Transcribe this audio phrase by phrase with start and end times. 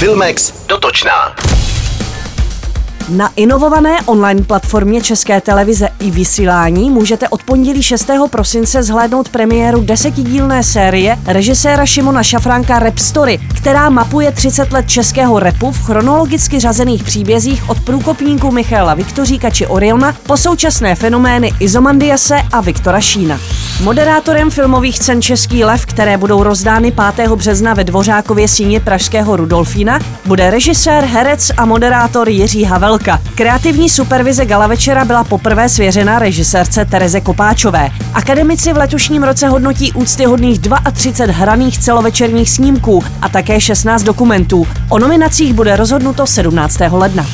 [0.00, 1.34] Filmex dotočná.
[3.08, 8.10] Na inovované online platformě České televize i vysílání můžete od pondělí 6.
[8.30, 15.38] prosince zhlédnout premiéru desetidílné série režiséra Šimona Šafránka Rap Story, která mapuje 30 let českého
[15.38, 22.36] repu v chronologicky řazených příbězích od průkopníků Michaela Viktoříka či Oriona po současné fenomény Izomandiase
[22.52, 23.40] a Viktora Šína.
[23.82, 27.30] Moderátorem filmových cen Český lev, které budou rozdány 5.
[27.30, 33.20] března ve Dvořákově síně pražského Rudolfína, bude režisér, herec a moderátor Jiří Havelka.
[33.34, 37.90] Kreativní supervize gala večera byla poprvé svěřena režisérce Tereze Kopáčové.
[38.14, 40.60] Akademici v letošním roce hodnotí úctyhodných
[40.92, 44.66] 32 hraných celovečerních snímků a také 16 dokumentů.
[44.88, 46.78] O nominacích bude rozhodnuto 17.
[46.90, 47.26] ledna.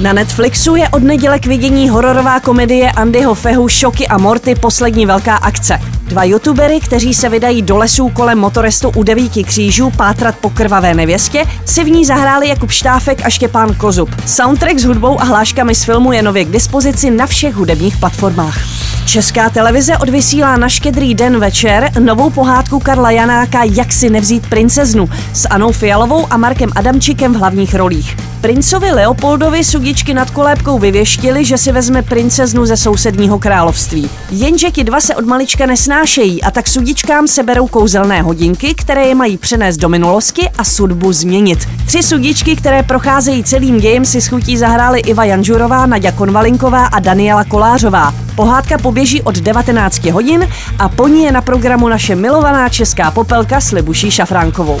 [0.00, 5.06] Na Netflixu je od neděle k vidění hororová komedie Andyho Fehu Šoky a Morty poslední
[5.06, 5.80] velká akce.
[6.02, 10.94] Dva youtubery, kteří se vydají do lesů kolem motorestu u devíti křížů pátrat po krvavé
[10.94, 14.10] nevěstě, si v ní zahráli Jakub Štáfek a Štěpán Kozub.
[14.26, 18.77] Soundtrack s hudbou a hláškami z filmu je nově k dispozici na všech hudebních platformách.
[19.08, 25.08] Česká televize odvysílá na štědrý den večer novou pohádku Karla Janáka Jak si nevzít princeznu
[25.32, 28.16] s Anou Fialovou a Markem Adamčikem v hlavních rolích.
[28.40, 34.10] Princovi Leopoldovi sudičky nad kolébkou vyvěštili, že si vezme princeznu ze sousedního království.
[34.30, 39.14] Jenže ti dva se od malička nesnášejí a tak sudičkám seberou kouzelné hodinky, které je
[39.14, 41.68] mají přenést do minulosti a sudbu změnit.
[41.86, 47.44] Tři sudičky, které procházejí celým dějem, si schutí zahrály Iva Janžurová, Nadia Konvalinková a Daniela
[47.44, 48.27] Kolářová.
[48.38, 53.60] Pohádka poběží od 19 hodin a po ní je na programu naše milovaná česká popelka
[53.60, 54.80] s Libuší Šafránkovou.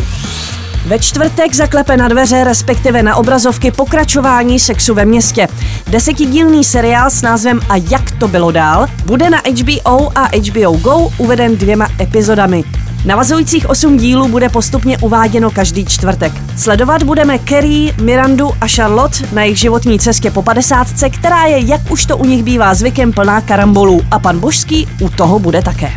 [0.86, 5.48] Ve čtvrtek zaklepe na dveře, respektive na obrazovky pokračování sexu ve městě.
[5.86, 11.10] Desetidílný seriál s názvem A jak to bylo dál bude na HBO a HBO Go
[11.18, 12.64] uveden dvěma epizodami.
[13.04, 16.32] Navazujících osm dílů bude postupně uváděno každý čtvrtek.
[16.56, 21.90] Sledovat budeme Kerry, Mirandu a Charlotte na jejich životní cestě po padesátce, která je, jak
[21.90, 25.92] už to u nich bývá zvykem, plná karambolů a pan Božský u toho bude také.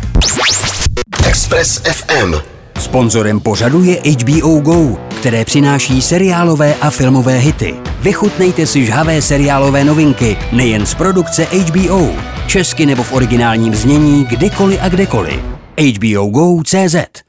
[1.26, 2.34] Express FM.
[2.78, 7.74] Sponzorem pořadu je HBO Go, které přináší seriálové a filmové hity.
[8.00, 12.10] Vychutnejte si žhavé seriálové novinky nejen z produkce HBO,
[12.46, 15.51] česky nebo v originálním znění kdykoliv a kdekoliv.
[15.76, 17.21] HBO Go.cz